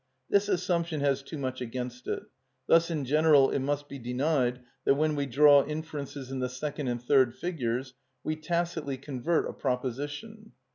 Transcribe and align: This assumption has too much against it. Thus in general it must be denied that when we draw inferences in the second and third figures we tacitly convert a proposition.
This 0.31 0.49
assumption 0.49 1.01
has 1.01 1.21
too 1.21 1.37
much 1.37 1.61
against 1.61 2.07
it. 2.07 2.23
Thus 2.65 2.89
in 2.89 3.05
general 3.05 3.51
it 3.51 3.59
must 3.59 3.87
be 3.87 3.99
denied 3.99 4.61
that 4.83 4.95
when 4.95 5.13
we 5.13 5.27
draw 5.27 5.63
inferences 5.63 6.31
in 6.31 6.39
the 6.39 6.49
second 6.49 6.87
and 6.87 6.99
third 6.99 7.35
figures 7.35 7.93
we 8.23 8.35
tacitly 8.35 8.97
convert 8.97 9.47
a 9.47 9.53
proposition. 9.53 10.53